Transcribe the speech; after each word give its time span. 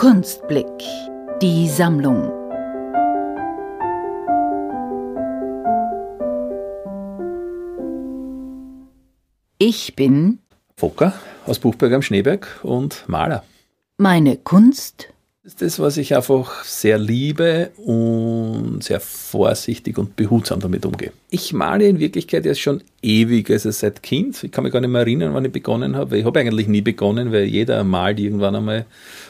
Kunstblick, 0.00 0.64
die 1.42 1.68
Sammlung. 1.68 2.32
Ich 9.58 9.94
bin 9.96 10.38
Fokker 10.78 11.12
aus 11.44 11.58
Buchberg 11.58 11.92
am 11.92 12.00
Schneeberg 12.00 12.60
und 12.62 13.06
Maler. 13.10 13.44
Meine 13.98 14.38
Kunst 14.38 15.12
Das 15.42 15.52
ist 15.52 15.60
das, 15.60 15.78
was 15.80 15.98
ich 15.98 16.16
einfach 16.16 16.64
sehr 16.64 16.96
liebe 16.96 17.72
und 17.76 18.82
sehr 18.82 19.00
vorsichtig 19.00 19.98
und 19.98 20.16
behutsam 20.16 20.60
damit 20.60 20.86
umgehe. 20.86 21.12
Ich 21.32 21.52
male 21.52 21.86
in 21.86 22.00
Wirklichkeit 22.00 22.44
erst 22.44 22.60
schon 22.60 22.82
ewig, 23.02 23.50
also 23.50 23.70
seit 23.70 24.02
Kind. 24.02 24.42
Ich 24.42 24.50
kann 24.50 24.64
mich 24.64 24.72
gar 24.72 24.80
nicht 24.80 24.90
mehr 24.90 25.02
erinnern, 25.02 25.32
wann 25.32 25.44
ich 25.44 25.52
begonnen 25.52 25.96
habe. 25.96 26.18
Ich 26.18 26.24
habe 26.24 26.40
eigentlich 26.40 26.68
nie 26.68 26.80
begonnen, 26.80 27.32
weil 27.32 27.44
jeder 27.44 27.82
malt 27.84 28.18
irgendwann 28.18 28.56
einmal. 28.56 28.84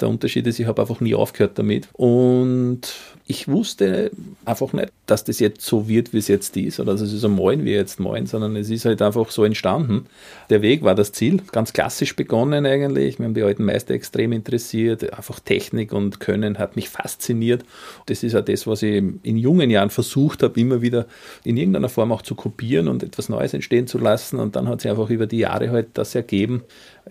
Der 0.00 0.08
Unterschied 0.08 0.46
ist, 0.46 0.58
ich 0.58 0.66
habe 0.66 0.80
einfach 0.80 1.00
nie 1.00 1.14
aufgehört 1.14 1.58
damit. 1.58 1.88
Und 1.92 2.80
ich 3.26 3.46
wusste 3.46 4.10
einfach 4.44 4.72
nicht, 4.72 4.90
dass 5.06 5.24
das 5.24 5.38
jetzt 5.38 5.64
so 5.64 5.88
wird, 5.88 6.12
wie 6.12 6.18
es 6.18 6.28
jetzt 6.28 6.56
ist, 6.56 6.80
oder 6.80 6.92
dass 6.92 7.02
es 7.02 7.12
so 7.12 7.28
malen, 7.28 7.64
wie 7.64 7.72
jetzt 7.72 8.00
malen, 8.00 8.26
sondern 8.26 8.56
es 8.56 8.68
ist 8.68 8.84
halt 8.84 9.00
einfach 9.00 9.30
so 9.30 9.44
entstanden. 9.44 10.06
Der 10.50 10.60
Weg 10.60 10.82
war 10.82 10.94
das 10.94 11.12
Ziel. 11.12 11.40
Ganz 11.52 11.72
klassisch 11.72 12.16
begonnen 12.16 12.66
eigentlich. 12.66 13.18
Wir 13.18 13.26
haben 13.26 13.34
die 13.34 13.42
alten 13.42 13.64
Meister 13.64 13.94
extrem 13.94 14.32
interessiert. 14.32 15.12
Einfach 15.12 15.38
Technik 15.38 15.92
und 15.92 16.18
Können 16.20 16.58
hat 16.58 16.74
mich 16.74 16.88
fasziniert. 16.88 17.64
Das 18.06 18.22
ist 18.22 18.34
auch 18.34 18.44
das, 18.44 18.66
was 18.66 18.82
ich 18.82 19.02
in 19.22 19.36
jungen 19.36 19.70
Jahren 19.70 19.90
versucht 19.90 20.42
habe, 20.42 20.58
immer 20.58 20.82
wieder 20.82 21.06
in 21.44 21.56
irgendeiner 21.56 21.81
Form 21.88 22.12
auch 22.12 22.22
zu 22.22 22.34
kopieren 22.34 22.88
und 22.88 23.02
etwas 23.02 23.28
Neues 23.28 23.54
entstehen 23.54 23.86
zu 23.86 23.98
lassen. 23.98 24.38
Und 24.38 24.56
dann 24.56 24.68
hat 24.68 24.80
sich 24.80 24.90
einfach 24.90 25.10
über 25.10 25.26
die 25.26 25.38
Jahre 25.38 25.70
halt 25.70 25.88
das 25.94 26.14
ergeben. 26.14 26.62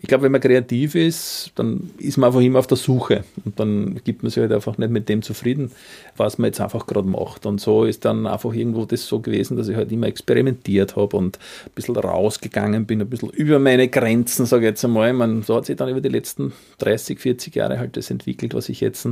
Ich 0.00 0.08
glaube, 0.08 0.24
wenn 0.24 0.32
man 0.32 0.40
kreativ 0.40 0.94
ist, 0.94 1.52
dann 1.54 1.90
ist 1.98 2.16
man 2.18 2.28
einfach 2.28 2.40
immer 2.40 2.58
auf 2.58 2.66
der 2.66 2.76
Suche. 2.76 3.24
Und 3.44 3.58
dann 3.58 4.00
gibt 4.04 4.22
man 4.22 4.30
sich 4.30 4.40
halt 4.40 4.52
einfach 4.52 4.78
nicht 4.78 4.90
mit 4.90 5.08
dem 5.08 5.22
zufrieden, 5.22 5.72
was 6.16 6.38
man 6.38 6.46
jetzt 6.46 6.60
einfach 6.60 6.86
gerade 6.86 7.08
macht. 7.08 7.46
Und 7.46 7.60
so 7.60 7.84
ist 7.84 8.04
dann 8.04 8.26
einfach 8.26 8.52
irgendwo 8.52 8.84
das 8.84 9.06
so 9.06 9.20
gewesen, 9.20 9.56
dass 9.56 9.68
ich 9.68 9.76
halt 9.76 9.90
immer 9.92 10.06
experimentiert 10.06 10.96
habe 10.96 11.16
und 11.16 11.38
ein 11.66 11.72
bisschen 11.74 11.96
rausgegangen 11.96 12.86
bin, 12.86 13.00
ein 13.00 13.08
bisschen 13.08 13.30
über 13.30 13.58
meine 13.58 13.88
Grenzen, 13.88 14.46
sage 14.46 14.66
ich 14.66 14.70
jetzt 14.70 14.84
einmal. 14.84 15.12
Man, 15.12 15.42
so 15.42 15.56
hat 15.56 15.66
sich 15.66 15.76
dann 15.76 15.88
über 15.88 16.00
die 16.00 16.08
letzten 16.08 16.52
30, 16.78 17.18
40 17.18 17.54
Jahre 17.54 17.78
halt 17.78 17.96
das 17.96 18.10
entwickelt, 18.10 18.54
was 18.54 18.68
ich 18.68 18.80
jetzt 18.80 19.08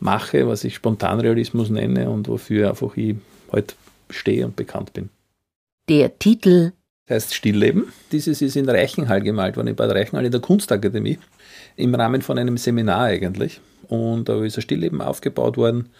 mache, 0.00 0.46
was 0.46 0.64
ich 0.64 0.74
Spontanrealismus 0.74 1.70
nenne 1.70 2.10
und 2.10 2.28
wofür 2.28 2.70
einfach 2.70 2.96
ich 2.96 3.16
halt 3.52 3.76
stehe 4.10 4.44
und 4.44 4.56
bekannt 4.56 4.92
bin. 4.92 5.10
Der 5.88 6.18
Titel 6.18 6.72
heißt 7.08 7.34
Stillleben. 7.34 7.92
Dieses 8.12 8.42
ist 8.42 8.56
in 8.56 8.68
Reichenhall 8.68 9.22
gemalt 9.22 9.56
worden, 9.56 9.68
in 9.68 9.76
Bad 9.76 9.92
Reichenhall 9.92 10.24
in 10.24 10.32
der 10.32 10.40
Kunstakademie, 10.40 11.18
im 11.76 11.94
Rahmen 11.94 12.22
von 12.22 12.38
einem 12.38 12.56
Seminar 12.56 13.04
eigentlich. 13.04 13.60
Und 13.88 14.28
da 14.28 14.42
ist 14.44 14.56
ein 14.56 14.62
Stillleben 14.62 15.00
aufgebaut 15.00 15.56
worden 15.56 15.90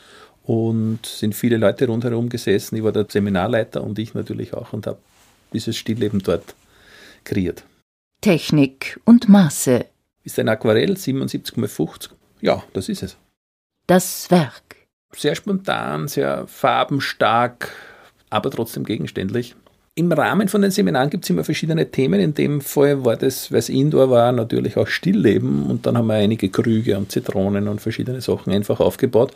und 0.42 1.06
sind 1.06 1.34
viele 1.34 1.56
Leute 1.56 1.86
rundherum 1.86 2.28
gesessen. 2.28 2.76
Ich 2.76 2.82
war 2.82 2.92
der 2.92 3.06
Seminarleiter 3.08 3.82
und 3.82 3.98
ich 3.98 4.14
natürlich 4.14 4.54
auch 4.54 4.72
und 4.72 4.86
habe 4.86 4.98
dieses 5.52 5.76
Stillleben 5.76 6.20
dort 6.20 6.54
kreiert. 7.24 7.64
Technik 8.20 8.98
und 9.04 9.28
Maße. 9.28 9.86
Ist 10.24 10.38
ein 10.38 10.48
Aquarell, 10.48 10.96
77 10.96 11.56
mal 11.56 11.68
50. 11.68 12.10
Ja, 12.40 12.62
das 12.72 12.88
ist 12.88 13.02
es. 13.02 13.16
Das 13.86 14.30
Werk. 14.30 14.76
Sehr 15.14 15.36
spontan, 15.36 16.08
sehr 16.08 16.46
farbenstark, 16.48 17.72
aber 18.36 18.50
trotzdem 18.50 18.84
gegenständlich. 18.84 19.54
Im 19.98 20.12
Rahmen 20.12 20.48
von 20.48 20.60
den 20.60 20.70
Seminaren 20.70 21.08
gibt 21.08 21.24
es 21.24 21.30
immer 21.30 21.42
verschiedene 21.42 21.90
Themen. 21.90 22.20
In 22.20 22.34
dem 22.34 22.60
Fall 22.60 23.02
war 23.06 23.16
das, 23.16 23.50
weil 23.50 23.60
es 23.60 23.70
Indoor 23.70 24.10
war, 24.10 24.30
natürlich 24.30 24.76
auch 24.76 24.88
Stillleben. 24.88 25.64
Und 25.64 25.86
dann 25.86 25.96
haben 25.96 26.08
wir 26.08 26.16
einige 26.16 26.50
Krüge 26.50 26.98
und 26.98 27.10
Zitronen 27.10 27.66
und 27.66 27.80
verschiedene 27.80 28.20
Sachen 28.20 28.52
einfach 28.52 28.78
aufgebaut. 28.78 29.32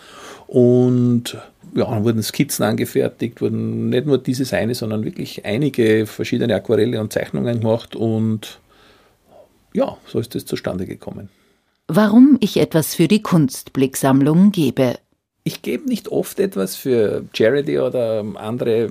Und 0.47 1.39
ja, 1.75 1.87
dann 1.87 2.05
wurden 2.05 2.23
Skizzen 2.23 2.65
angefertigt, 2.65 3.41
wurden 3.41 3.89
nicht 3.89 4.05
nur 4.05 4.19
dieses 4.19 4.53
eine, 4.53 4.75
sondern 4.75 5.03
wirklich 5.03 5.47
einige 5.47 6.05
verschiedene 6.05 6.55
Aquarelle 6.55 7.01
und 7.01 7.11
Zeichnungen 7.11 7.61
gemacht. 7.61 7.97
Und 7.97 8.61
ja, 9.73 9.97
so 10.07 10.19
ist 10.19 10.35
es 10.35 10.45
zustande 10.45 10.85
gekommen. 10.85 11.31
Warum 11.89 12.37
ich 12.41 12.59
etwas 12.59 12.95
für 12.95 13.09
die 13.09 13.23
Kunstblicksammlung 13.23 14.53
gebe. 14.53 14.99
Ich 15.51 15.63
gebe 15.63 15.89
nicht 15.89 16.07
oft 16.07 16.39
etwas 16.39 16.77
für 16.77 17.25
Charity 17.33 17.81
oder 17.81 18.25
andere 18.37 18.89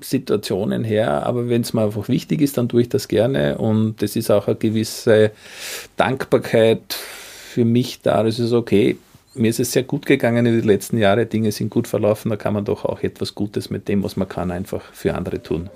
Situationen 0.00 0.84
her, 0.84 1.26
aber 1.26 1.48
wenn 1.48 1.62
es 1.62 1.72
mir 1.72 1.82
einfach 1.82 2.08
wichtig 2.08 2.42
ist, 2.42 2.56
dann 2.56 2.68
tue 2.68 2.82
ich 2.82 2.88
das 2.88 3.08
gerne 3.08 3.58
und 3.58 4.00
das 4.00 4.14
ist 4.14 4.30
auch 4.30 4.46
eine 4.46 4.54
gewisse 4.54 5.32
Dankbarkeit 5.96 6.92
für 6.92 7.64
mich 7.64 8.02
da. 8.02 8.22
Das 8.22 8.38
ist 8.38 8.52
okay. 8.52 8.96
Mir 9.34 9.50
ist 9.50 9.58
es 9.58 9.72
sehr 9.72 9.82
gut 9.82 10.06
gegangen 10.06 10.46
in 10.46 10.54
den 10.60 10.64
letzten 10.64 10.96
Jahren, 10.96 11.28
Dinge 11.28 11.50
sind 11.50 11.70
gut 11.70 11.88
verlaufen, 11.88 12.30
da 12.30 12.36
kann 12.36 12.54
man 12.54 12.64
doch 12.64 12.84
auch 12.84 13.02
etwas 13.02 13.34
Gutes 13.34 13.68
mit 13.68 13.88
dem, 13.88 14.04
was 14.04 14.16
man 14.16 14.28
kann, 14.28 14.52
einfach 14.52 14.82
für 14.92 15.12
andere 15.12 15.42
tun. 15.42 15.70